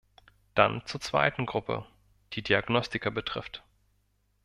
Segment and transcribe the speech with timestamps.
[0.55, 1.85] Dann zur zweiten Gruppe,
[2.33, 3.61] die Diagnostika betrifft.